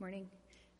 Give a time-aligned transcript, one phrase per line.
[0.00, 0.28] Morning.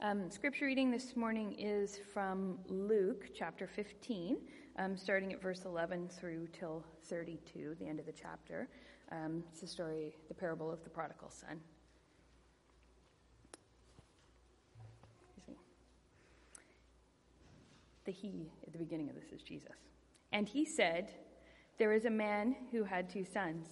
[0.00, 4.36] Um, scripture reading this morning is from Luke chapter 15,
[4.78, 8.68] um, starting at verse 11 through till 32, the end of the chapter.
[9.10, 11.58] Um, it's the story, the parable of the prodigal son.
[18.04, 19.74] The he at the beginning of this is Jesus.
[20.30, 21.10] And he said,
[21.76, 23.66] There is a man who had two sons.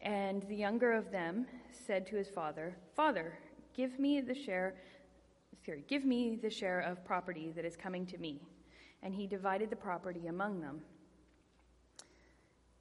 [0.00, 1.44] And the younger of them
[1.86, 3.38] said to his father, Father,
[3.74, 4.74] give me the share
[5.64, 8.40] sorry, give me the share of property that is coming to me.
[9.02, 10.80] And he divided the property among them.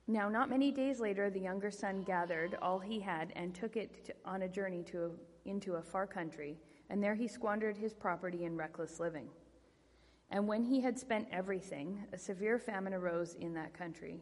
[0.08, 4.06] Now, not many days later, the younger son gathered all he had and took it
[4.06, 5.12] to, on a journey to
[5.46, 9.28] into a far country, and there he squandered his property in reckless living.
[10.30, 14.22] And when he had spent everything, a severe famine arose in that country,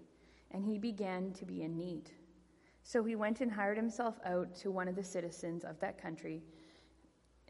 [0.52, 2.12] and he began to be in need.
[2.84, 6.42] So he went and hired himself out to one of the citizens of that country,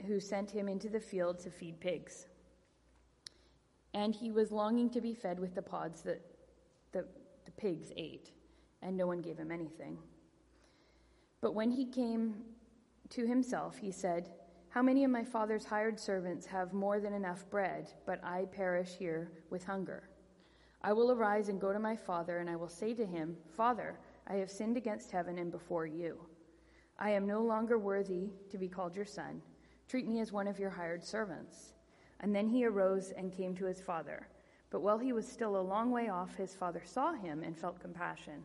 [0.06, 2.28] who sent him into the field to feed pigs.
[3.94, 6.22] And he was longing to be fed with the pods that
[6.92, 7.06] the,
[7.46, 8.32] the pigs ate,
[8.82, 9.98] and no one gave him anything.
[11.42, 12.36] But when he came
[13.10, 14.30] to himself, he said,
[14.70, 18.92] How many of my father's hired servants have more than enough bread, but I perish
[18.98, 20.10] here with hunger?
[20.82, 24.00] I will arise and go to my father, and I will say to him, Father,
[24.28, 26.20] I have sinned against heaven and before you.
[26.98, 29.42] I am no longer worthy to be called your son.
[29.90, 31.74] Treat me as one of your hired servants.
[32.20, 34.28] And then he arose and came to his father.
[34.70, 37.80] But while he was still a long way off, his father saw him and felt
[37.80, 38.44] compassion,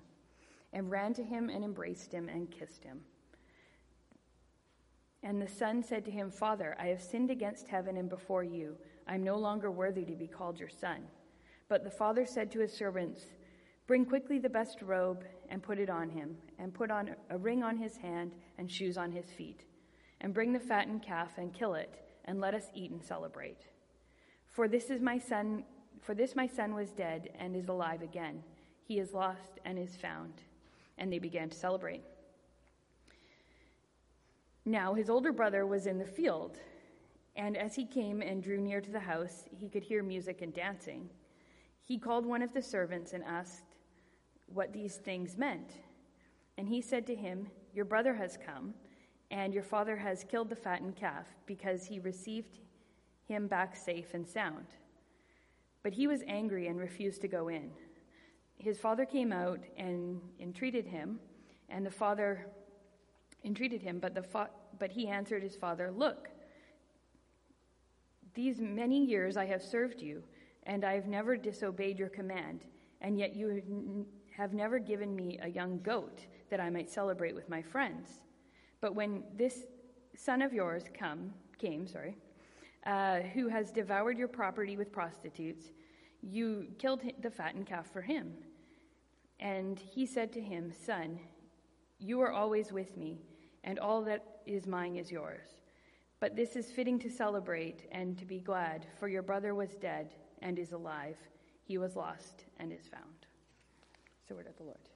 [0.72, 3.02] and ran to him and embraced him and kissed him.
[5.22, 8.76] And the son said to him, Father, I have sinned against heaven and before you.
[9.06, 11.04] I am no longer worthy to be called your son.
[11.68, 13.20] But the father said to his servants,
[13.86, 17.62] Bring quickly the best robe and put it on him, and put on a ring
[17.62, 19.64] on his hand and shoes on his feet.
[20.24, 23.66] And bring the fattened calf and kill it, and let us eat and celebrate.
[24.48, 25.64] For this is my son,
[26.00, 28.42] for this my son was dead and is alive again.
[28.88, 30.32] He is lost and is found.
[30.96, 32.00] And they began to celebrate.
[34.64, 36.56] Now his older brother was in the field,
[37.36, 40.54] and as he came and drew near to the house, he could hear music and
[40.54, 41.10] dancing.
[41.82, 43.76] He called one of the servants and asked
[44.46, 45.74] what these things meant.
[46.56, 48.72] And he said to him, Your brother has come,
[49.34, 52.60] and your father has killed the fattened calf, because he received
[53.26, 54.66] him back safe and sound.
[55.82, 57.72] But he was angry and refused to go in.
[58.58, 61.18] His father came out and entreated him,
[61.68, 62.46] and the father
[63.44, 66.28] entreated him, but, the fa- but he answered his father, Look,
[68.34, 70.22] these many years I have served you,
[70.62, 72.60] and I have never disobeyed your command,
[73.00, 74.06] and yet you
[74.36, 76.20] have never given me a young goat
[76.50, 78.20] that I might celebrate with my friends.
[78.84, 79.64] But when this
[80.14, 82.18] son of yours come, came, sorry,
[82.84, 85.72] uh, who has devoured your property with prostitutes,
[86.20, 88.34] you killed the fattened calf for him.
[89.40, 91.18] And he said to him, Son,
[91.98, 93.22] you are always with me,
[93.64, 95.48] and all that is mine is yours.
[96.20, 100.12] But this is fitting to celebrate and to be glad, for your brother was dead
[100.42, 101.16] and is alive.
[101.62, 103.24] He was lost and is found.
[104.28, 104.93] So word of the Lord.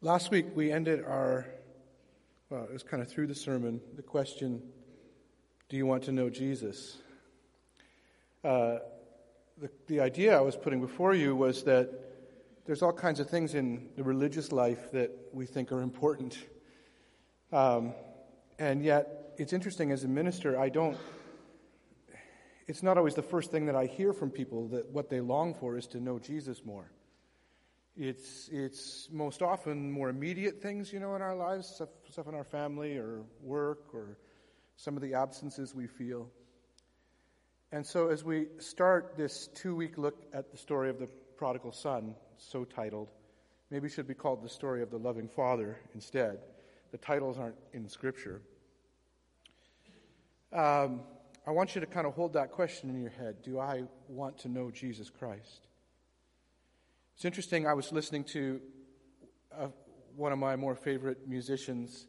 [0.00, 1.44] Last week we ended our,
[2.50, 4.62] well, it was kind of through the sermon, the question,
[5.68, 6.98] Do you want to know Jesus?
[8.44, 8.78] Uh,
[9.60, 11.90] the, the idea I was putting before you was that
[12.64, 16.38] there's all kinds of things in the religious life that we think are important.
[17.52, 17.92] Um,
[18.60, 20.96] and yet, it's interesting as a minister, I don't,
[22.68, 25.54] it's not always the first thing that I hear from people that what they long
[25.54, 26.88] for is to know Jesus more.
[28.00, 32.34] It's, it's most often more immediate things, you know, in our lives, stuff, stuff in
[32.36, 34.18] our family or work or
[34.76, 36.30] some of the absences we feel.
[37.72, 41.72] And so, as we start this two week look at the story of the prodigal
[41.72, 43.08] son, so titled,
[43.68, 46.38] maybe should be called the story of the loving father instead.
[46.92, 48.42] The titles aren't in Scripture.
[50.52, 51.00] Um,
[51.48, 54.38] I want you to kind of hold that question in your head Do I want
[54.38, 55.66] to know Jesus Christ?
[57.18, 58.60] It's interesting, I was listening to
[59.52, 59.66] uh,
[60.14, 62.06] one of my more favorite musicians,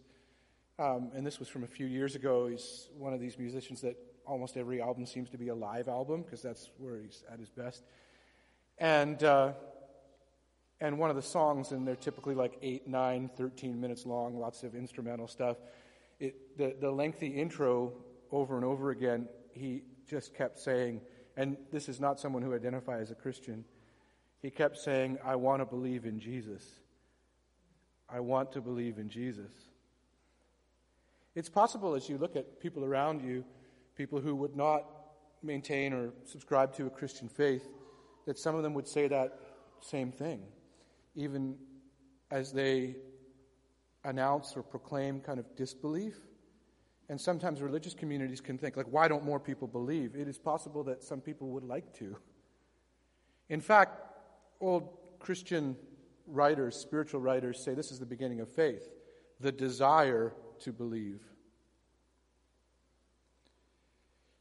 [0.77, 2.45] um, and this was from a few years ago.
[2.45, 6.21] He's one of these musicians that almost every album seems to be a live album
[6.21, 7.85] because that's where he's at his best.
[8.77, 9.53] And, uh,
[10.79, 14.61] and one of the songs, and they're typically like 8, 9, 13 minutes long, lots
[14.61, 15.57] of instrumental stuff.
[16.19, 17.93] It, the, the lengthy intro
[18.31, 21.01] over and over again, he just kept saying,
[21.35, 23.65] and this is not someone who identifies as a Christian,
[24.41, 26.63] he kept saying, I want to believe in Jesus.
[28.09, 29.51] I want to believe in Jesus.
[31.35, 33.43] It's possible as you look at people around you,
[33.95, 34.85] people who would not
[35.43, 37.67] maintain or subscribe to a Christian faith,
[38.25, 39.39] that some of them would say that
[39.81, 40.41] same thing,
[41.15, 41.55] even
[42.31, 42.95] as they
[44.03, 46.15] announce or proclaim kind of disbelief.
[47.09, 50.15] And sometimes religious communities can think, like, why don't more people believe?
[50.15, 52.15] It is possible that some people would like to.
[53.49, 54.08] In fact,
[54.59, 54.89] old
[55.19, 55.75] Christian
[56.27, 58.89] writers, spiritual writers, say this is the beginning of faith
[59.39, 61.21] the desire to believe.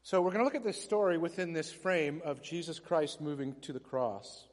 [0.03, 3.55] So, we're going to look at this story within this frame of Jesus Christ moving
[3.61, 4.47] to the cross.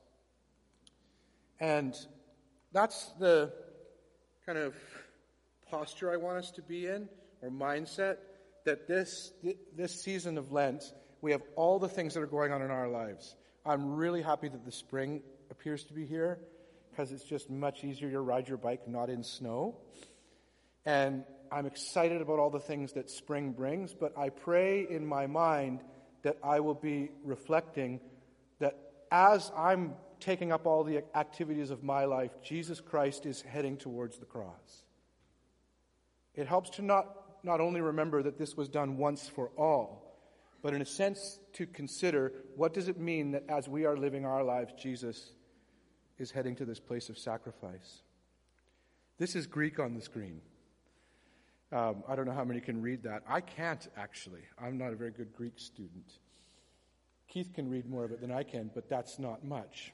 [1.59, 1.97] And
[2.73, 3.53] that's the
[4.45, 4.75] kind of
[5.71, 7.09] posture I want us to be in,
[7.43, 8.19] or mindset,
[8.65, 9.33] that this,
[9.75, 10.85] this season of Lent,
[11.23, 13.35] we have all the things that are going on in our lives.
[13.65, 15.23] I'm really happy that the spring
[15.67, 16.39] appears to be here
[16.89, 19.77] because it's just much easier to ride your bike not in snow.
[20.85, 25.27] And I'm excited about all the things that spring brings, but I pray in my
[25.27, 25.81] mind
[26.23, 27.99] that I will be reflecting
[28.61, 28.79] that
[29.11, 34.19] as I'm taking up all the activities of my life, Jesus Christ is heading towards
[34.19, 34.85] the cross.
[36.37, 37.09] It helps to not,
[37.43, 40.17] not only remember that this was done once for all,
[40.63, 44.25] but in a sense to consider what does it mean that as we are living
[44.25, 45.33] our lives, Jesus
[46.19, 48.03] is heading to this place of sacrifice.
[49.19, 50.41] This is Greek on the screen.
[51.73, 53.23] Um, I don't know how many can read that.
[53.29, 54.43] I can't actually.
[54.61, 56.19] I'm not a very good Greek student.
[57.29, 59.93] Keith can read more of it than I can, but that's not much.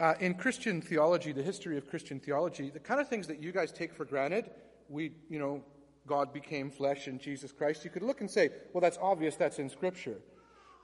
[0.00, 3.52] Uh, in Christian theology, the history of Christian theology, the kind of things that you
[3.52, 4.50] guys take for granted,
[4.88, 5.62] we, you know,
[6.06, 9.60] God became flesh in Jesus Christ, you could look and say, well, that's obvious, that's
[9.60, 10.16] in Scripture.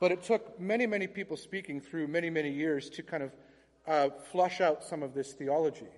[0.00, 3.32] But it took many, many people speaking through many, many years to kind of
[3.88, 5.88] uh, flush out some of this theology.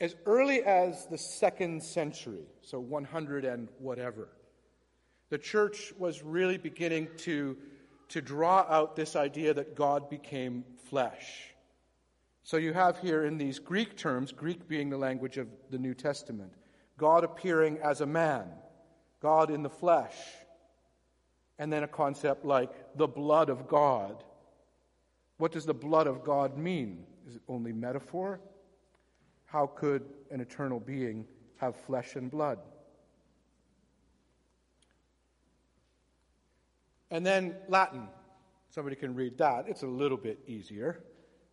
[0.00, 4.28] As early as the second century, so 100 and whatever,
[5.30, 7.56] the church was really beginning to,
[8.10, 11.54] to draw out this idea that God became flesh.
[12.42, 15.94] So you have here in these Greek terms, Greek being the language of the New
[15.94, 16.52] Testament,
[16.98, 18.48] God appearing as a man,
[19.20, 20.16] God in the flesh,
[21.58, 24.22] and then a concept like the blood of God.
[25.44, 27.04] What does the blood of God mean?
[27.28, 28.40] Is it only metaphor?
[29.44, 31.26] How could an eternal being
[31.58, 32.60] have flesh and blood?
[37.10, 38.08] And then Latin.
[38.70, 39.66] Somebody can read that.
[39.68, 41.04] It's a little bit easier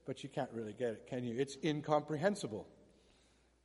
[0.06, 1.36] but you can't really get it, can you?
[1.38, 2.66] It's incomprehensible.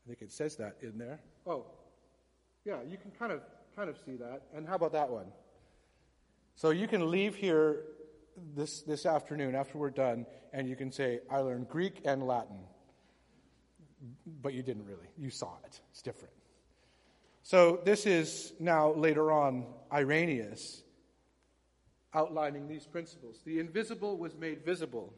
[0.05, 1.21] I think it says that in there.
[1.47, 1.67] Oh,
[2.65, 3.43] yeah, you can kind of
[3.77, 4.43] kind of see that.
[4.53, 5.27] And how about that one?
[6.57, 7.83] So you can leave here
[8.55, 12.61] this this afternoon after we're done, and you can say, "I learned Greek and Latin,"
[14.27, 15.09] but you didn't really.
[15.17, 15.81] You saw it.
[15.91, 16.35] It's different.
[17.43, 20.83] So this is now later on Irenaeus
[22.13, 23.41] outlining these principles.
[23.45, 25.15] The invisible was made visible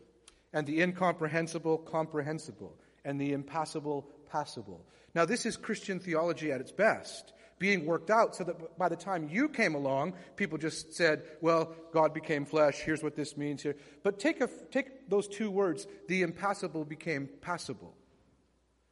[0.53, 4.87] and the incomprehensible comprehensible, and the impassible passible.
[5.15, 8.97] Now, this is Christian theology at its best, being worked out so that by the
[8.97, 13.63] time you came along, people just said, well, God became flesh, here's what this means
[13.63, 13.77] here.
[14.03, 17.95] But take, a, take those two words, the impassible became passible.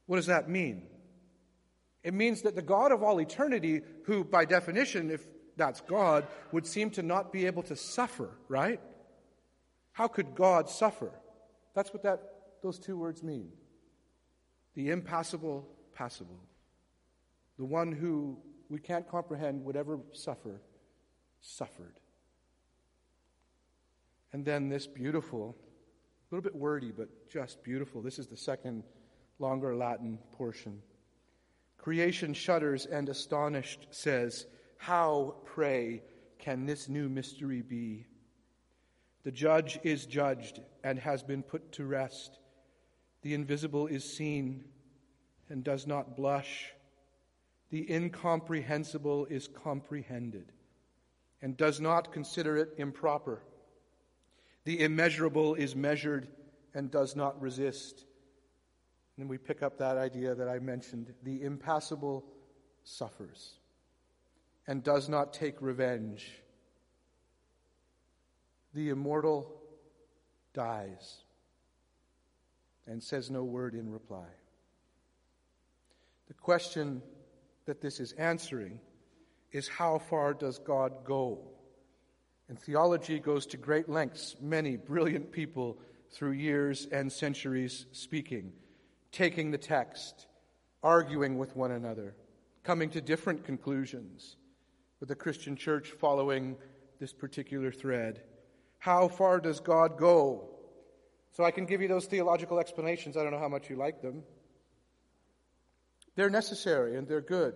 [0.07, 0.83] What does that mean?
[2.03, 6.67] It means that the God of all eternity, who by definition, if that's God, would
[6.67, 8.81] seem to not be able to suffer, right?
[9.93, 11.11] How could God suffer?
[11.75, 12.21] That's what that,
[12.63, 13.51] those two words mean.
[14.75, 16.41] The impassible, passible.
[17.59, 20.61] The one who we can't comprehend would ever suffer,
[21.41, 22.01] suffered.
[24.33, 25.57] And then this beautiful,
[26.31, 28.03] a little bit wordy, but just beautiful.
[28.03, 28.85] This is the second
[29.39, 30.83] longer Latin portion.
[31.79, 34.47] Creation shudders and astonished says,
[34.79, 36.03] How, pray,
[36.39, 38.07] can this new mystery be?
[39.25, 42.39] The judge is judged and has been put to rest.
[43.23, 44.65] The invisible is seen
[45.49, 46.73] and does not blush.
[47.71, 50.53] The incomprehensible is comprehended
[51.43, 53.43] and does not consider it improper.
[54.65, 56.29] The immeasurable is measured
[56.75, 58.05] and does not resist.
[59.19, 61.13] And we pick up that idea that I mentioned.
[61.23, 62.25] The impassible
[62.85, 63.55] suffers
[64.67, 66.43] and does not take revenge
[68.77, 69.57] the immortal
[70.53, 71.23] dies
[72.87, 74.29] and says no word in reply.
[76.29, 77.01] The question
[77.67, 78.81] that this is answering
[79.53, 81.39] is how far does God go?
[82.49, 85.79] And theology goes to great lengths, many brilliant people
[86.11, 88.53] through years and centuries speaking,
[89.13, 90.27] taking the text,
[90.83, 92.15] arguing with one another,
[92.63, 94.37] coming to different conclusions,
[95.01, 96.57] with the Christian church following
[97.01, 98.23] this particular thread.
[98.79, 100.49] How far does God go?
[101.33, 103.17] So I can give you those theological explanations.
[103.17, 104.23] I don't know how much you like them.
[106.17, 107.55] They're necessary and they're good.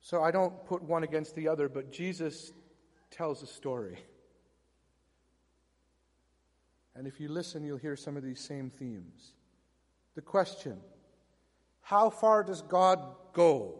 [0.00, 2.52] So I don't put one against the other, but Jesus
[3.10, 3.98] tells a story.
[6.94, 9.32] And if you listen, you'll hear some of these same themes.
[10.14, 10.78] The question
[11.80, 13.00] how far does God
[13.32, 13.76] go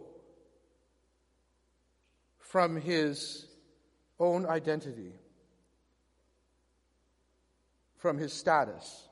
[2.39, 3.45] from his
[4.19, 5.13] own identity,
[7.97, 9.06] from his status?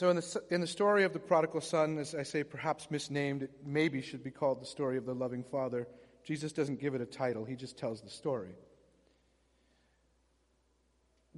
[0.00, 3.42] So, in the, in the story of the prodigal son, as I say, perhaps misnamed,
[3.42, 5.86] it maybe should be called the story of the loving father.
[6.24, 8.54] Jesus doesn't give it a title, he just tells the story.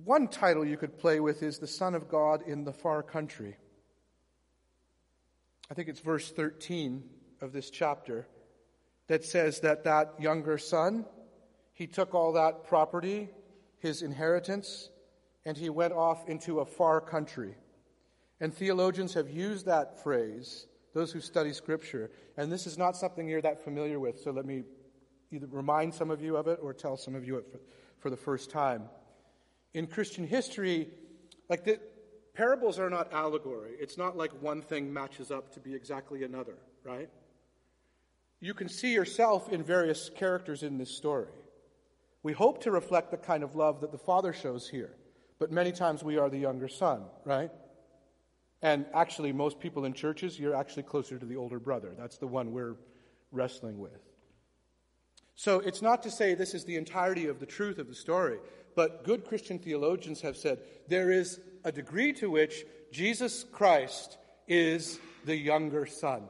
[0.05, 3.57] One title you could play with is The Son of God in the Far Country.
[5.69, 7.03] I think it's verse 13
[7.41, 8.29] of this chapter
[9.09, 11.05] that says that that younger son,
[11.75, 13.29] he took all that property,
[13.81, 14.89] his inheritance,
[15.45, 17.57] and he went off into a far country.
[18.43, 23.29] And theologians have used that phrase, those who study Scripture, and this is not something
[23.29, 24.65] you're that familiar with, so let me
[25.31, 27.61] either remind some of you of it or tell some of you it for,
[28.01, 28.83] for the first time.
[29.75, 30.89] In Christian history,
[31.49, 31.79] like the
[32.35, 33.75] parables are not allegory.
[33.79, 37.09] It's not like one thing matches up to be exactly another, right?
[38.41, 41.31] You can see yourself in various characters in this story.
[42.25, 44.97] We hope to reflect the kind of love that the Father shows here,
[45.39, 47.53] but many times we are the younger son, right?
[48.63, 51.95] And actually, most people in churches, you're actually closer to the older brother.
[51.99, 52.77] That's the one we're
[53.33, 54.01] wrestling with.
[55.35, 58.39] So it's not to say this is the entirety of the truth of the story,
[58.77, 65.01] but good Christian theologians have said there is a degree to which Jesus Christ is
[65.25, 66.23] the younger son.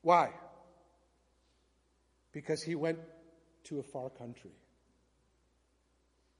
[0.00, 0.30] Why?
[2.32, 2.98] Because he went
[3.64, 4.50] to a far country.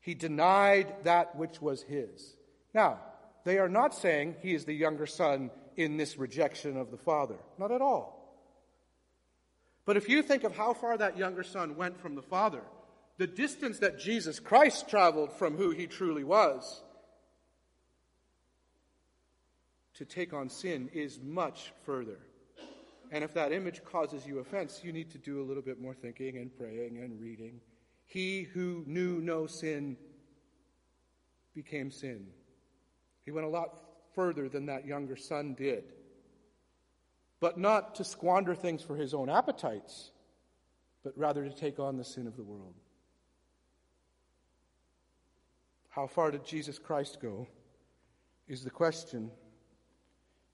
[0.02, 2.36] He denied that which was his.
[2.74, 2.98] Now,
[3.44, 7.38] they are not saying he is the younger son in this rejection of the father.
[7.58, 8.18] Not at all.
[9.84, 12.62] But if you think of how far that younger son went from the father,
[13.18, 16.82] the distance that Jesus Christ traveled from who he truly was
[19.94, 22.18] to take on sin is much further.
[23.12, 25.94] And if that image causes you offense, you need to do a little bit more
[25.94, 27.60] thinking and praying and reading.
[28.12, 29.96] He who knew no sin
[31.54, 32.26] became sin.
[33.24, 33.78] He went a lot
[34.14, 35.84] further than that younger son did.
[37.40, 40.10] But not to squander things for his own appetites,
[41.02, 42.74] but rather to take on the sin of the world.
[45.88, 47.46] How far did Jesus Christ go?
[48.46, 49.30] Is the question,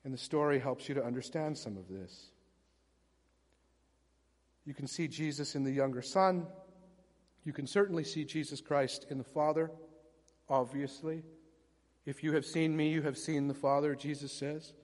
[0.05, 2.31] and the story helps you to understand some of this.
[4.65, 6.47] You can see Jesus in the younger son.
[7.49, 9.71] You can certainly see Jesus Christ in the Father,
[10.51, 11.23] obviously.
[12.05, 14.75] If you have seen me, you have seen the Father, Jesus says.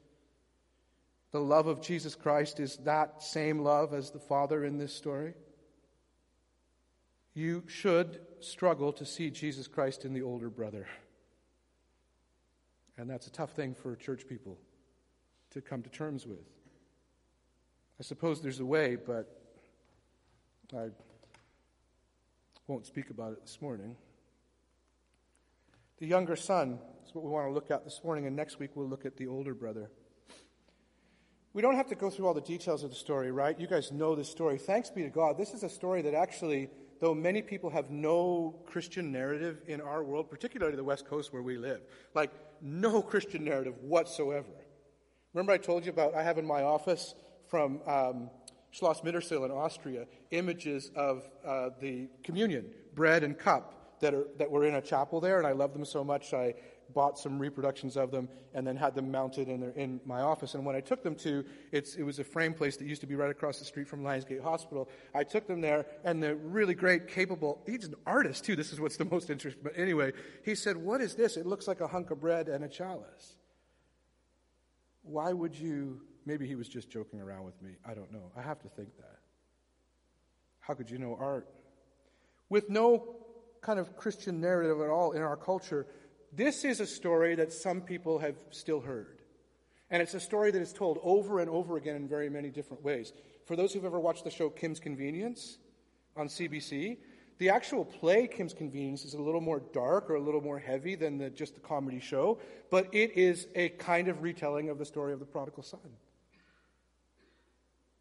[1.30, 5.34] The love of Jesus Christ is that same love as the Father in this story.
[7.34, 10.86] You should struggle to see Jesus Christ in the older brother.
[12.96, 14.56] And that's a tough thing for church people
[15.50, 16.48] to come to terms with.
[18.00, 19.38] I suppose there's a way, but
[20.74, 20.88] I
[22.66, 23.96] won't speak about it this morning.
[25.98, 28.70] The younger son is what we want to look at this morning, and next week
[28.74, 29.90] we'll look at the older brother.
[31.52, 33.58] We don't have to go through all the details of the story, right?
[33.60, 34.58] You guys know this story.
[34.58, 35.38] Thanks be to God.
[35.38, 36.68] This is a story that actually,
[37.00, 41.42] though many people have no Christian narrative in our world, particularly the West Coast where
[41.42, 41.82] we live,
[42.14, 44.48] like no Christian narrative whatsoever.
[45.32, 47.14] Remember, I told you about, I have in my office
[47.46, 48.30] from um,
[48.74, 54.50] Schloss Mittersill in Austria, images of uh, the communion, bread and cup that, are, that
[54.50, 56.54] were in a chapel there, and I love them so much I
[56.92, 60.54] bought some reproductions of them and then had them mounted in, their, in my office.
[60.54, 63.14] And when I took them to, it was a frame place that used to be
[63.14, 64.88] right across the street from Lions Gate Hospital.
[65.14, 68.80] I took them there, and the really great, capable, he's an artist too, this is
[68.80, 69.62] what's the most interesting.
[69.62, 70.12] But anyway,
[70.44, 71.36] he said, What is this?
[71.36, 73.36] It looks like a hunk of bread and a chalice.
[75.02, 77.72] Why would you Maybe he was just joking around with me.
[77.84, 78.30] I don't know.
[78.36, 79.18] I have to think that.
[80.60, 81.48] How could you know art?
[82.48, 83.16] With no
[83.60, 85.86] kind of Christian narrative at all in our culture,
[86.32, 89.20] this is a story that some people have still heard.
[89.90, 92.82] And it's a story that is told over and over again in very many different
[92.82, 93.12] ways.
[93.44, 95.58] For those who've ever watched the show Kim's Convenience
[96.16, 96.96] on CBC,
[97.38, 100.94] the actual play Kim's Convenience is a little more dark or a little more heavy
[100.94, 102.38] than the, just the comedy show,
[102.70, 105.80] but it is a kind of retelling of the story of the prodigal son.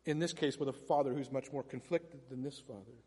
[0.05, 2.97] In this case, with a father who's much more conflicted than this father.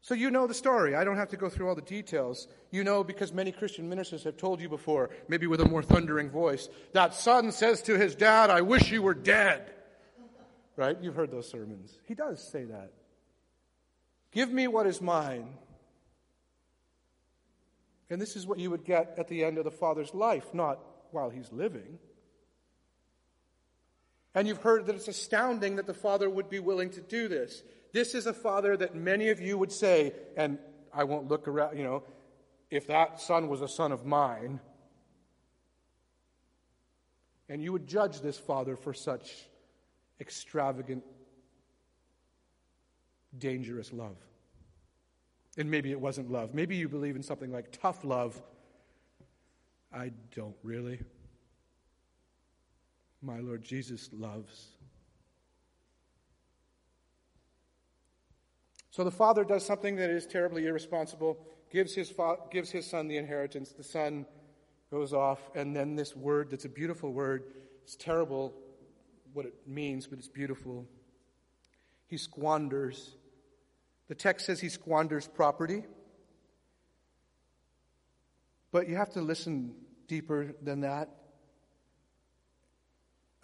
[0.00, 0.94] So you know the story.
[0.94, 2.46] I don't have to go through all the details.
[2.70, 6.30] You know because many Christian ministers have told you before, maybe with a more thundering
[6.30, 9.72] voice, that son says to his dad, I wish you were dead.
[10.76, 10.96] Right?
[11.02, 11.98] You've heard those sermons.
[12.06, 12.92] He does say that.
[14.30, 15.48] Give me what is mine.
[18.08, 20.78] And this is what you would get at the end of the father's life, not
[21.10, 21.98] while he's living.
[24.36, 27.62] And you've heard that it's astounding that the father would be willing to do this.
[27.94, 30.58] This is a father that many of you would say, and
[30.92, 32.02] I won't look around, you know,
[32.70, 34.60] if that son was a son of mine.
[37.48, 39.32] And you would judge this father for such
[40.20, 41.02] extravagant,
[43.38, 44.18] dangerous love.
[45.56, 46.52] And maybe it wasn't love.
[46.52, 48.38] Maybe you believe in something like tough love.
[49.90, 51.00] I don't really.
[53.22, 54.68] My Lord Jesus loves.
[58.90, 61.38] So the father does something that is terribly irresponsible,
[61.70, 63.72] gives his, fa- gives his son the inheritance.
[63.72, 64.24] The son
[64.90, 67.44] goes off, and then this word that's a beautiful word,
[67.82, 68.54] it's terrible
[69.34, 70.86] what it means, but it's beautiful.
[72.06, 73.16] He squanders.
[74.08, 75.84] The text says he squanders property.
[78.72, 79.74] But you have to listen
[80.08, 81.10] deeper than that.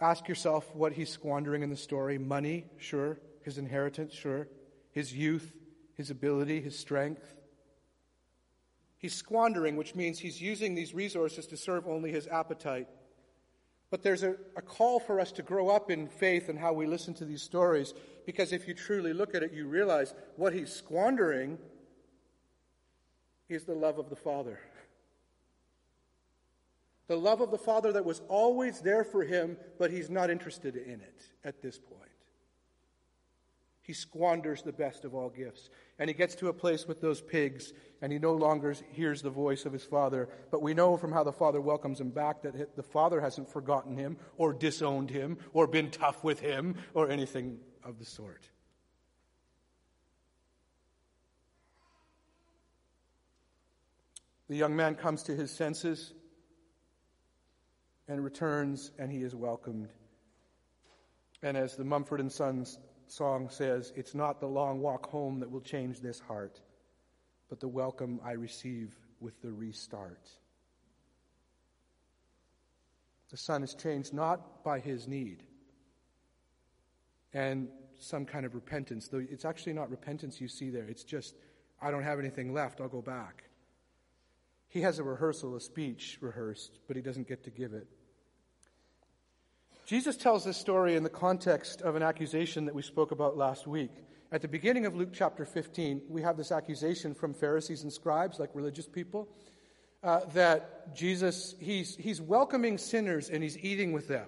[0.03, 3.19] Ask yourself what he's squandering in the story money, sure.
[3.41, 4.49] His inheritance, sure.
[4.91, 5.53] His youth,
[5.95, 7.37] his ability, his strength.
[8.97, 12.89] He's squandering, which means he's using these resources to serve only his appetite.
[13.91, 16.85] But there's a, a, call for us to grow up in faith and how we
[16.85, 17.93] listen to these stories,
[18.25, 21.57] because if you truly look at it, you realize what he's squandering
[23.47, 24.59] is the love of the Father.
[27.07, 30.75] The love of the Father that was always there for him, but he's not interested
[30.75, 31.99] in it at this point.
[33.81, 35.69] He squanders the best of all gifts.
[35.99, 39.29] And he gets to a place with those pigs, and he no longer hears the
[39.29, 40.29] voice of his father.
[40.51, 43.97] But we know from how the father welcomes him back that the father hasn't forgotten
[43.97, 48.49] him, or disowned him, or been tough with him, or anything of the sort.
[54.47, 56.13] The young man comes to his senses
[58.07, 59.89] and returns, and he is welcomed.
[61.41, 65.51] And as the Mumford and Sons song says, It's not the long walk home that
[65.51, 66.59] will change this heart,
[67.49, 70.29] but the welcome I receive with the restart.
[73.29, 75.43] The son is changed not by his need
[77.33, 77.67] and
[77.99, 80.85] some kind of repentance, though it's actually not repentance you see there.
[80.85, 81.35] It's just,
[81.81, 83.43] I don't have anything left, I'll go back.
[84.73, 87.85] He has a rehearsal, a speech rehearsed, but he doesn't get to give it.
[89.85, 93.67] Jesus tells this story in the context of an accusation that we spoke about last
[93.67, 93.91] week.
[94.31, 98.39] At the beginning of Luke chapter 15, we have this accusation from Pharisees and scribes,
[98.39, 99.29] like religious people,
[100.01, 104.27] uh, that Jesus, he's, he's welcoming sinners and he's eating with them.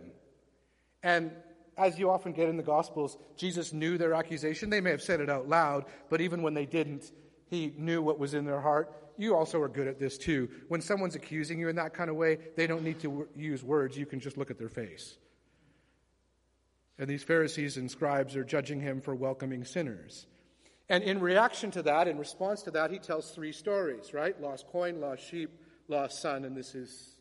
[1.02, 1.32] And
[1.76, 4.70] as you often get in the Gospels, Jesus knew their accusation.
[4.70, 7.12] They may have said it out loud, but even when they didn't,
[7.50, 8.94] he knew what was in their heart.
[9.18, 10.50] You also are good at this too.
[10.68, 13.64] When someone's accusing you in that kind of way, they don't need to w- use
[13.64, 13.98] words.
[13.98, 15.18] You can just look at their face.
[16.98, 20.28] And these Pharisees and scribes are judging him for welcoming sinners.
[20.90, 24.40] And in reaction to that, in response to that, he tells three stories, right?
[24.40, 25.50] Lost coin, lost sheep,
[25.88, 27.16] lost son, and this is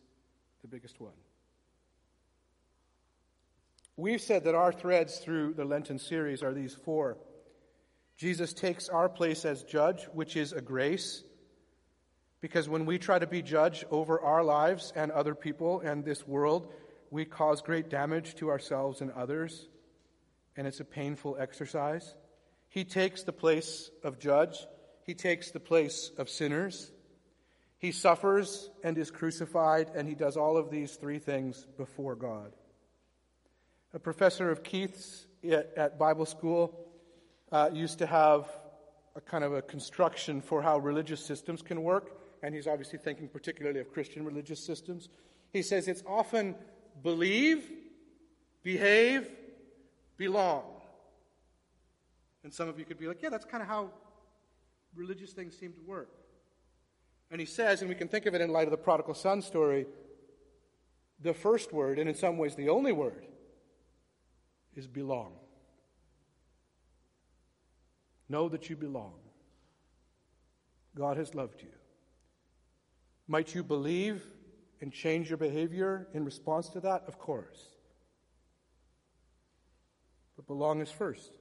[0.61, 1.13] the biggest one.
[3.97, 7.17] We've said that our threads through the Lenten series are these four.
[8.17, 11.23] Jesus takes our place as judge, which is a grace,
[12.41, 16.27] because when we try to be judge over our lives and other people and this
[16.27, 16.71] world,
[17.11, 19.67] we cause great damage to ourselves and others,
[20.55, 22.15] and it's a painful exercise.
[22.69, 24.65] He takes the place of judge,
[25.05, 26.91] he takes the place of sinners.
[27.77, 32.53] He suffers and is crucified, and he does all of these three things before God.
[33.93, 36.84] A professor of Keith's at, Bible school
[37.51, 38.49] uh, used to have
[39.15, 43.27] a kind of a construction for how religious systems can work, and he's obviously thinking
[43.27, 45.09] particularly of Christian religious systems.
[45.53, 46.55] He says it's often
[47.01, 47.71] believe,
[48.63, 49.29] behave,
[50.17, 50.63] belong.
[52.43, 53.89] And some of you could be like, yeah, that's kind of how
[54.95, 56.09] religious things seem to work.
[57.31, 59.41] And he says, and we can think of it in light of the prodigal son
[59.41, 59.87] story,
[61.21, 63.25] the first word, and in some ways the only word,
[64.75, 65.33] is belong.
[68.27, 69.13] Know that you belong.
[70.95, 71.69] God has loved you.
[73.27, 74.25] Might you believe
[74.81, 77.03] and change your behavior in response to that?
[77.07, 77.69] Of course.
[80.35, 81.31] But belong is first.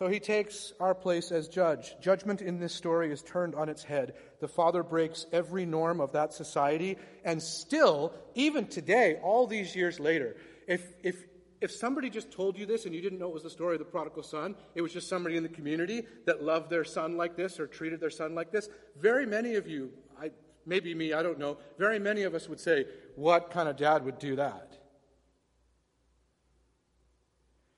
[0.00, 1.94] So he takes our place as judge.
[2.00, 4.14] Judgment in this story is turned on its head.
[4.40, 10.00] The father breaks every norm of that society, and still, even today, all these years
[10.00, 10.36] later,
[10.66, 11.22] if, if,
[11.60, 13.78] if somebody just told you this and you didn't know it was the story of
[13.80, 17.36] the prodigal son, it was just somebody in the community that loved their son like
[17.36, 20.30] this or treated their son like this, very many of you, I,
[20.64, 24.04] maybe me, I don't know, very many of us would say, What kind of dad
[24.04, 24.78] would do that?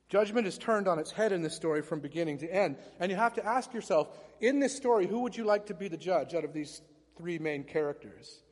[0.08, 2.76] Judgment is turned on its head in this story from beginning to end.
[3.00, 4.08] And you have to ask yourself
[4.42, 6.82] in this story, who would you like to be the judge out of these
[7.16, 8.42] three main characters?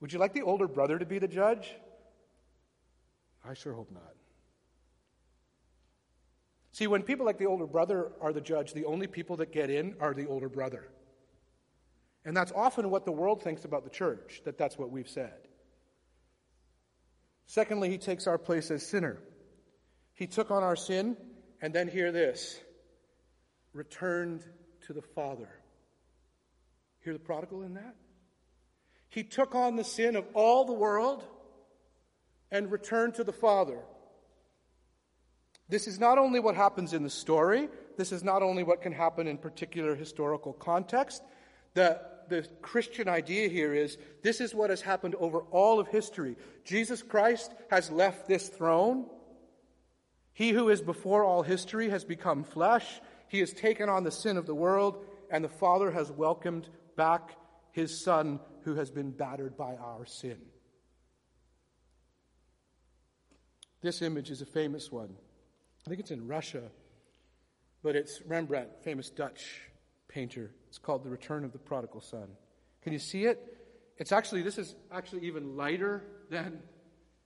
[0.00, 1.74] Would you like the older brother to be the judge?
[3.42, 4.16] I sure hope not.
[6.76, 9.70] See, when people like the older brother are the judge, the only people that get
[9.70, 10.86] in are the older brother.
[12.22, 15.32] And that's often what the world thinks about the church, that that's what we've said.
[17.46, 19.16] Secondly, he takes our place as sinner.
[20.12, 21.16] He took on our sin,
[21.62, 22.60] and then hear this
[23.72, 24.44] returned
[24.86, 25.48] to the Father.
[27.04, 27.94] Hear the prodigal in that?
[29.08, 31.24] He took on the sin of all the world
[32.50, 33.78] and returned to the Father.
[35.68, 38.92] This is not only what happens in the story, this is not only what can
[38.92, 41.22] happen in particular historical context.
[41.74, 46.36] The, the Christian idea here is this is what has happened over all of history.
[46.64, 49.06] Jesus Christ has left this throne
[50.36, 53.00] he who is before all history has become flesh.
[53.26, 57.38] He has taken on the sin of the world, and the Father has welcomed back
[57.72, 60.36] his Son who has been battered by our sin.
[63.80, 65.16] This image is a famous one.
[65.86, 66.62] I think it's in Russia,
[67.84, 69.60] but it's Rembrandt, famous Dutch
[70.08, 70.50] painter.
[70.68, 72.26] It's called The Return of the Prodigal Son.
[72.82, 73.56] Can you see it?
[73.96, 76.58] It's actually, this is actually even lighter than,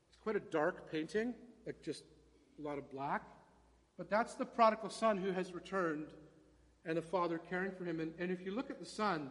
[0.09, 1.33] it's quite a dark painting,
[1.64, 2.05] like just
[2.59, 3.23] a lot of black.
[3.96, 6.09] But that's the prodigal son who has returned
[6.85, 7.99] and the father caring for him.
[7.99, 9.31] And, and if you look at the son,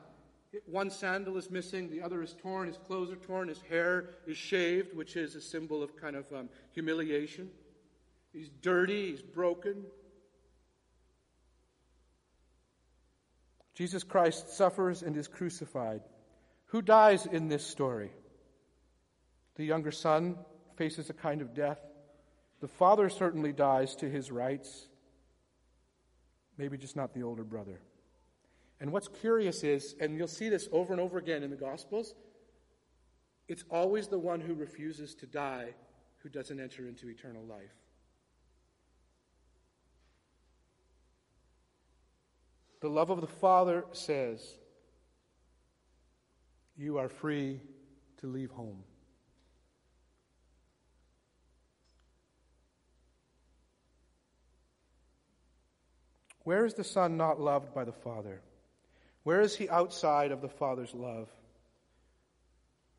[0.52, 4.16] it, one sandal is missing, the other is torn, his clothes are torn, his hair
[4.26, 7.50] is shaved, which is a symbol of kind of um, humiliation.
[8.34, 9.84] He's dirty, he's broken.
[13.74, 16.02] Jesus Christ suffers and is crucified.
[16.68, 18.12] Who dies in this story?
[19.56, 20.38] The younger son
[20.76, 21.80] faces a kind of death.
[22.62, 24.88] The father certainly dies to his rights,
[26.58, 27.80] maybe just not the older brother.
[28.82, 32.16] And what's curious is, and you'll see this over and over again in the Gospels,
[33.48, 35.74] it's always the one who refuses to die
[36.18, 37.72] who doesn't enter into eternal life.
[42.82, 44.42] The love of the Father says,
[46.78, 47.62] You are free
[48.18, 48.84] to leave home.
[56.44, 58.42] Where is the Son not loved by the Father?
[59.24, 61.30] Where is he outside of the Father's love?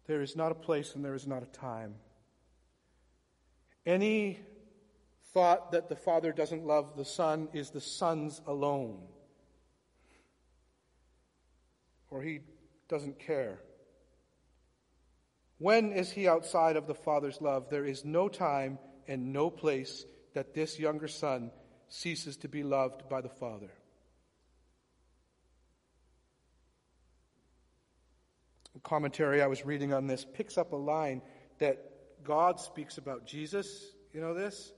[0.07, 1.95] There is not a place and there is not a time.
[3.87, 4.39] Any
[5.33, 9.01] thought that the Father doesn't love the Son is the Son's alone.
[12.11, 12.41] Or he
[12.89, 13.61] doesn't care.
[15.59, 17.69] When is he outside of the Father's love?
[17.71, 21.51] There is no time and no place that this younger son
[21.89, 23.71] ceases to be loved by the Father.
[28.77, 31.23] A commentary I was reading on this picks up a line
[31.59, 31.79] that
[32.25, 33.93] God speaks about Jesus.
[34.15, 34.73] You know this?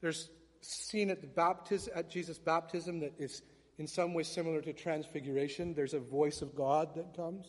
[0.00, 3.42] There's seen at the baptism at Jesus' baptism that is
[3.80, 5.72] in some way similar to transfiguration.
[5.72, 7.46] There's a voice of God that comes.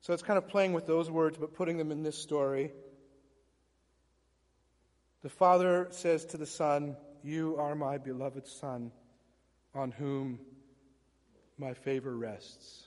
[0.00, 2.72] So it's kind of playing with those words, but putting them in this story.
[5.22, 8.90] The Father says to the Son, You are my beloved Son,
[9.76, 10.40] on whom
[11.56, 12.82] my favor rests.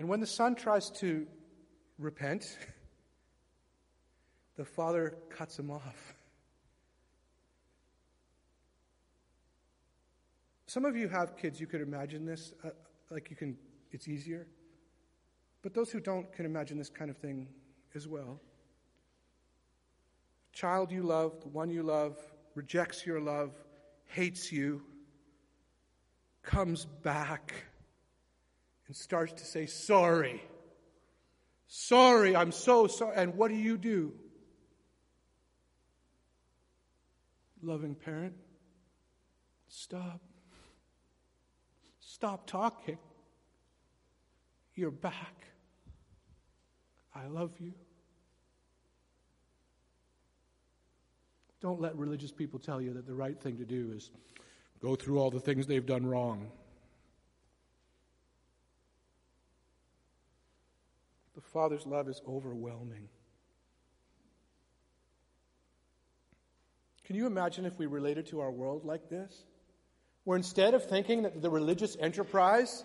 [0.00, 1.28] And when the Son tries to
[1.96, 2.58] repent,
[4.56, 6.16] the Father cuts him off.
[10.70, 12.68] Some of you have kids, you could imagine this, uh,
[13.10, 13.56] like you can,
[13.90, 14.46] it's easier.
[15.62, 17.48] But those who don't can imagine this kind of thing
[17.96, 18.40] as well.
[20.52, 22.16] Child you love, the one you love,
[22.54, 23.50] rejects your love,
[24.06, 24.80] hates you,
[26.44, 27.52] comes back,
[28.86, 30.40] and starts to say, Sorry.
[31.66, 33.16] Sorry, I'm so sorry.
[33.16, 34.12] And what do you do?
[37.60, 38.34] Loving parent,
[39.66, 40.20] stop.
[42.20, 42.98] Stop talking.
[44.74, 45.46] You're back.
[47.14, 47.72] I love you.
[51.62, 54.10] Don't let religious people tell you that the right thing to do is
[54.82, 56.48] go through all the things they've done wrong.
[61.34, 63.08] The Father's love is overwhelming.
[67.04, 69.44] Can you imagine if we related to our world like this?
[70.24, 72.84] Where instead of thinking that the religious enterprise,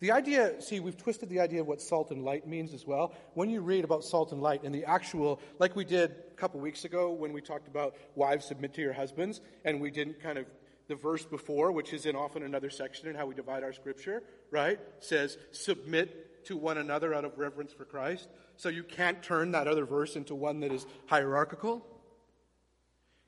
[0.00, 3.14] the idea, see, we've twisted the idea of what salt and light means as well.
[3.34, 6.60] When you read about salt and light and the actual, like we did a couple
[6.60, 10.38] weeks ago when we talked about wives submit to your husbands, and we didn't kind
[10.38, 10.46] of,
[10.88, 14.22] the verse before, which is in often another section in how we divide our scripture,
[14.50, 18.28] right, says, submit to one another out of reverence for Christ.
[18.56, 21.84] So you can't turn that other verse into one that is hierarchical.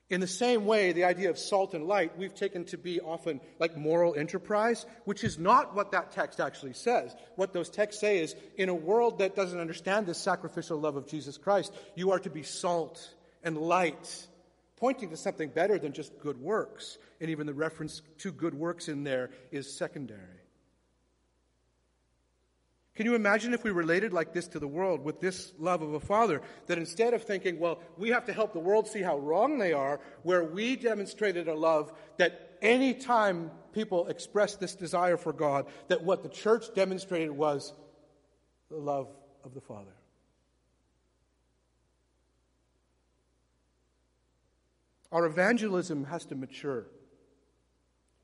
[0.09, 3.39] In the same way, the idea of salt and light we've taken to be often
[3.59, 7.15] like moral enterprise, which is not what that text actually says.
[7.35, 11.07] What those texts say is in a world that doesn't understand this sacrificial love of
[11.07, 14.27] Jesus Christ, you are to be salt and light,
[14.77, 16.97] pointing to something better than just good works.
[17.21, 20.38] And even the reference to good works in there is secondary.
[22.99, 25.93] Can you imagine if we related like this to the world with this love of
[25.93, 26.41] a father?
[26.67, 29.71] That instead of thinking, well, we have to help the world see how wrong they
[29.71, 35.67] are, where we demonstrated a love that any time people expressed this desire for God,
[35.87, 37.71] that what the church demonstrated was
[38.69, 39.07] the love
[39.45, 39.95] of the Father.
[45.09, 46.87] Our evangelism has to mature.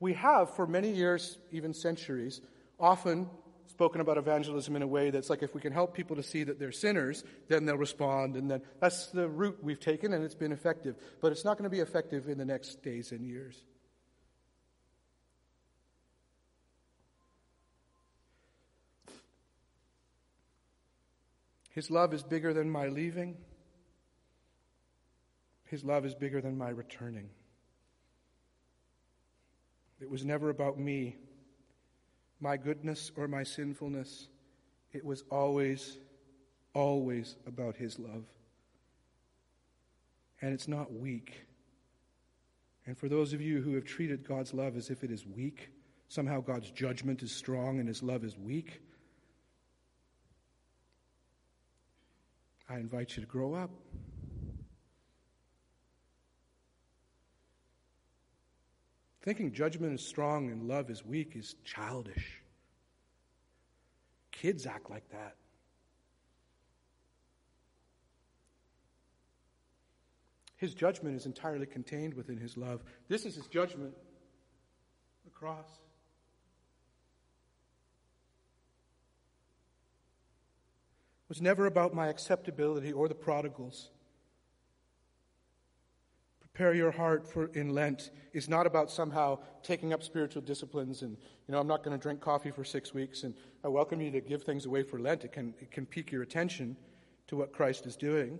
[0.00, 2.42] We have, for many years, even centuries,
[2.78, 3.30] often
[3.76, 6.42] spoken about evangelism in a way that's like if we can help people to see
[6.44, 8.34] that they're sinners, then they'll respond.
[8.34, 10.96] And then that's the route we've taken, and it's been effective.
[11.20, 13.62] But it's not going to be effective in the next days and years.
[21.72, 23.36] His love is bigger than my leaving.
[25.64, 27.28] His love is bigger than my returning.
[30.00, 31.16] It was never about me
[32.40, 34.28] my goodness or my sinfulness.
[34.92, 35.98] It was always,
[36.74, 38.24] always about His love.
[40.42, 41.46] And it's not weak.
[42.86, 45.70] And for those of you who have treated God's love as if it is weak,
[46.08, 48.80] somehow God's judgment is strong and His love is weak,
[52.68, 53.70] I invite you to grow up.
[59.26, 62.42] Thinking judgment is strong and love is weak is childish.
[64.30, 65.34] Kids act like that.
[70.58, 72.84] His judgment is entirely contained within his love.
[73.08, 73.94] This is his judgment
[75.24, 75.80] the cross.
[81.28, 83.88] Was never about my acceptability or the prodigals
[86.56, 91.10] prepare your heart for in Lent is not about somehow taking up spiritual disciplines and,
[91.46, 94.10] you know, I'm not going to drink coffee for six weeks and I welcome you
[94.12, 95.22] to give things away for Lent.
[95.22, 96.74] It can, it can pique your attention
[97.26, 98.38] to what Christ is doing.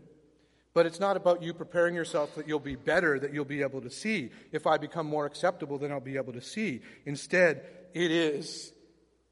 [0.73, 3.83] But it's not about you preparing yourself that you'll be better, that you'll be able
[3.83, 4.31] to see.
[4.51, 6.81] If I become more acceptable, then I'll be able to see.
[7.05, 8.73] Instead, it is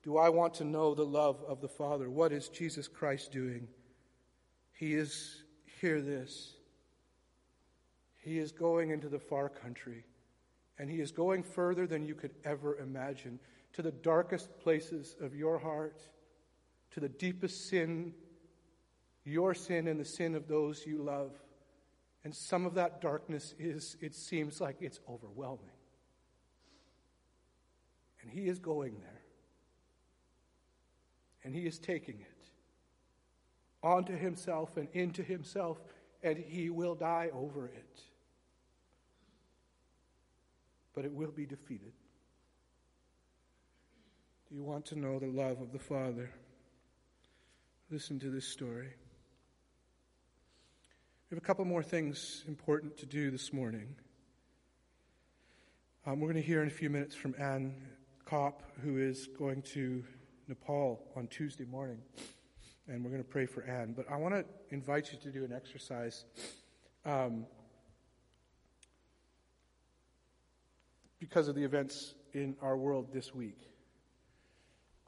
[0.03, 2.11] do I want to know the love of the Father?
[2.11, 3.67] What is Jesus Christ doing?
[4.75, 5.43] He is,
[5.81, 6.53] hear this,
[8.25, 10.03] he is going into the far country,
[10.79, 13.39] and He is going further than you could ever imagine
[13.75, 16.01] to the darkest places of your heart,
[16.93, 18.15] to the deepest sin,
[19.27, 21.33] your sin and the sin of those you love.
[22.25, 25.69] And some of that darkness is, it seems like it's overwhelming.
[28.23, 29.21] And He is going there.
[31.45, 32.47] And He is taking it
[33.83, 35.79] onto Himself and into Himself,
[36.23, 38.01] and He will die over it
[40.95, 41.93] but it will be defeated.
[44.49, 46.31] Do you want to know the love of the Father?
[47.91, 48.89] Listen to this story.
[51.31, 53.97] We have a couple more things important to do this morning.
[56.07, 57.75] Um, we're going to hear in a few minutes from Anne
[58.27, 60.05] Kopp, who is going to
[60.49, 61.99] Nepal on Tuesday morning.
[62.87, 63.95] And we're going to pray for Anne.
[63.97, 66.27] But I want to invite you to do an exercise.
[67.07, 67.47] Um,
[71.25, 73.71] because of the events in our world this week.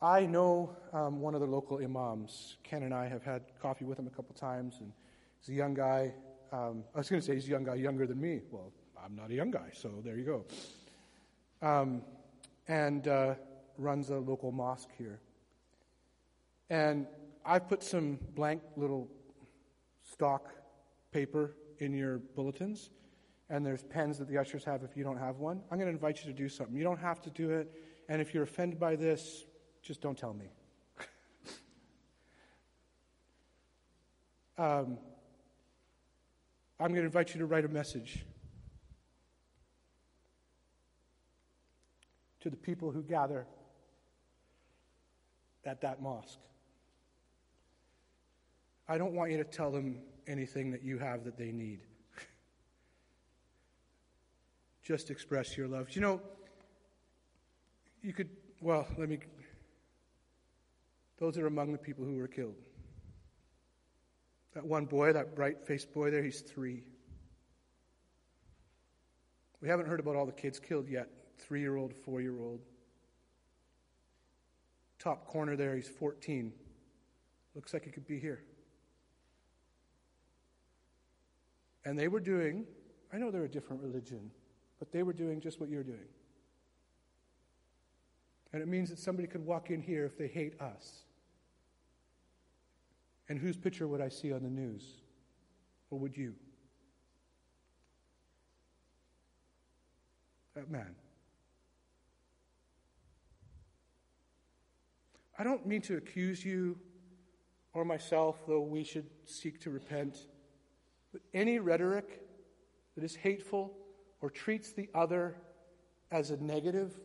[0.00, 2.56] I know um, one of the local imams.
[2.64, 4.92] Ken and I have had coffee with him a couple times, and
[5.38, 6.14] he's a young guy.
[6.52, 8.40] Um, I was going to say he's a young guy, younger than me.
[8.50, 8.72] Well,
[9.04, 10.24] I'm not a young guy, so there you
[11.60, 11.68] go.
[11.68, 12.00] Um,
[12.66, 13.34] and uh,
[13.76, 15.20] runs a local mosque here.
[16.70, 17.06] And
[17.44, 19.06] I've put some blank little
[20.02, 20.48] stock
[21.12, 22.88] paper in your bulletins,
[23.48, 25.62] and there's pens that the ushers have if you don't have one.
[25.70, 26.76] I'm going to invite you to do something.
[26.76, 27.72] You don't have to do it,
[28.08, 29.44] and if you're offended by this,
[29.82, 30.46] just don't tell me.
[34.58, 34.98] um,
[36.78, 38.24] I'm going to invite you to write a message
[42.40, 43.46] to the people who gather
[45.64, 46.38] at that mosque.
[48.88, 51.80] I don't want you to tell them anything that you have that they need.
[54.86, 55.90] Just express your love.
[55.96, 56.20] You know,
[58.02, 58.28] you could,
[58.60, 59.18] well, let me,
[61.18, 62.54] those are among the people who were killed.
[64.54, 66.84] That one boy, that bright faced boy there, he's three.
[69.60, 72.60] We haven't heard about all the kids killed yet three year old, four year old.
[75.00, 76.52] Top corner there, he's 14.
[77.56, 78.40] Looks like he could be here.
[81.84, 82.66] And they were doing,
[83.12, 84.30] I know they're a different religion,
[84.78, 86.08] but they were doing just what you're doing.
[88.52, 91.02] And it means that somebody could walk in here if they hate us.
[93.28, 94.84] And whose picture would I see on the news?
[95.90, 96.34] Or would you?
[100.54, 100.94] That man.
[105.38, 106.78] I don't mean to accuse you
[107.74, 110.16] or myself, though we should seek to repent.
[111.12, 112.22] But any rhetoric
[112.94, 113.76] that is hateful
[114.20, 115.36] or treats the other
[116.10, 116.98] as a negative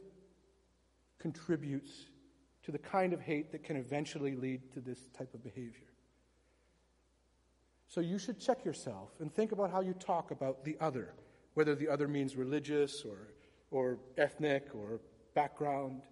[1.19, 2.07] contributes
[2.63, 5.87] to the kind of hate that can eventually lead to this type of behavior.
[7.87, 11.13] So you should check yourself and think about how you talk about the other,
[11.55, 13.33] whether the other means religious or,
[13.69, 15.01] or ethnic or
[15.33, 16.03] background.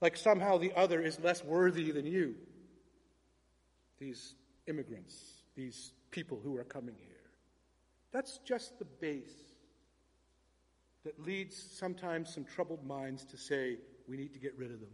[0.00, 2.34] Like somehow the other is less worthy than you.
[3.98, 4.34] These
[4.66, 5.14] immigrants,
[5.54, 7.17] these people who are coming here.
[8.12, 9.34] That's just the base
[11.04, 13.76] that leads sometimes some troubled minds to say,
[14.08, 14.88] we need to get rid of them.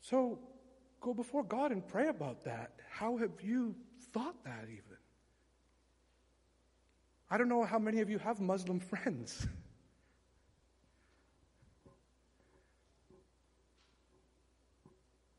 [0.00, 0.38] So
[1.00, 2.72] go before God and pray about that.
[2.90, 3.74] How have you
[4.12, 4.96] thought that even?
[7.30, 9.46] I don't know how many of you have Muslim friends.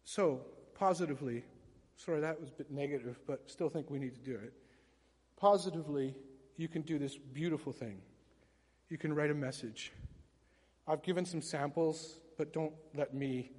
[0.06, 0.42] So,
[0.74, 1.44] positively,
[2.04, 4.54] sorry that was a bit negative, but still think we need to do it.
[5.38, 6.16] Positively,
[6.58, 8.02] you can do this beautiful thing.
[8.90, 9.94] You can write a message.
[10.88, 13.52] I've given some samples, but don't let me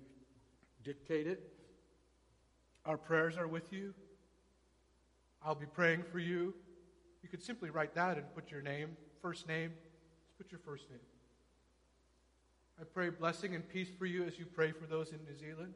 [0.83, 1.53] dictate it.
[2.85, 3.95] Our prayers are with you.
[5.45, 6.55] I'll be praying for you.
[7.23, 9.73] You could simply write that and put your name, first name.
[10.25, 10.99] Just put your first name.
[12.81, 15.75] I pray blessing and peace for you as you pray for those in New Zealand.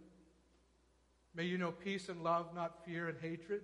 [1.37, 3.61] May you know peace and love, not fear and hatred.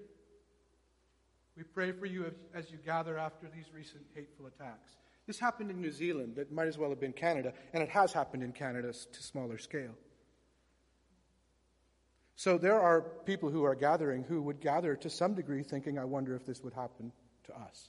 [1.56, 4.90] We pray for you as you gather after these recent hateful attacks.
[5.26, 6.36] This happened in New Zealand.
[6.36, 9.56] It might as well have been Canada, and it has happened in Canada to smaller
[9.56, 9.94] scale.
[12.36, 16.04] So there are people who are gathering who would gather to some degree thinking, I
[16.04, 17.10] wonder if this would happen
[17.44, 17.88] to us.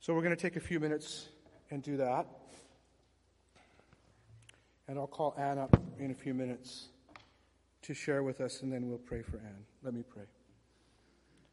[0.00, 1.28] So we're going to take a few minutes
[1.70, 2.26] and do that.
[4.88, 6.88] And I'll call Anne up in a few minutes
[7.84, 9.64] to share with us, and then we'll pray for Anne.
[9.82, 10.24] Let me pray.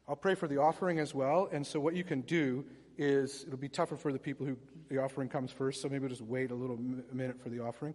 [0.08, 1.48] I'll pray for the offering as well.
[1.52, 2.64] And so, what you can do
[2.98, 4.56] is it'll be tougher for the people who
[4.88, 6.78] the offering comes first, so maybe we'll just wait a little
[7.12, 7.94] minute for the offering.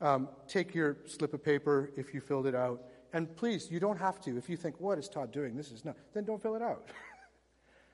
[0.00, 2.82] Um, take your slip of paper if you filled it out.
[3.12, 4.36] And please, you don't have to.
[4.36, 5.56] If you think, what is Todd doing?
[5.56, 6.90] This is not, then don't fill it out.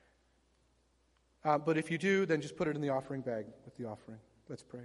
[1.45, 3.85] uh, but if you do, then just put it in the offering bag with the
[3.85, 4.19] offering.
[4.49, 4.81] Let's pray.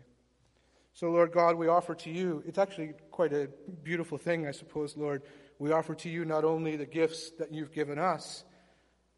[0.99, 3.49] So, Lord God, we offer to you, it's actually quite a
[3.85, 5.23] beautiful thing, I suppose, Lord.
[5.61, 8.43] We offer to you not only the gifts that you've given us,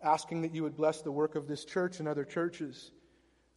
[0.03, 2.91] asking that you would bless the work of this church and other churches,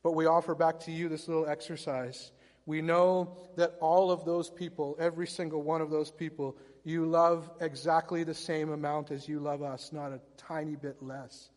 [0.03, 2.31] but we offer back to you this little exercise.
[2.65, 6.55] We know that all of those people, every single one of those people,
[6.85, 11.49] you love exactly the same amount as you love us, not a tiny bit less.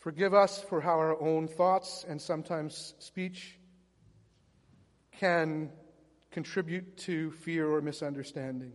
[0.00, 3.58] Forgive us for how our own thoughts and sometimes speech
[5.18, 5.70] can
[6.30, 8.72] contribute to fear or misunderstanding.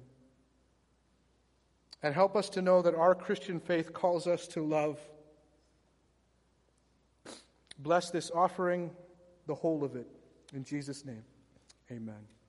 [2.03, 4.99] And help us to know that our Christian faith calls us to love.
[7.77, 8.91] Bless this offering,
[9.45, 10.07] the whole of it.
[10.53, 11.23] In Jesus' name,
[11.91, 12.40] amen.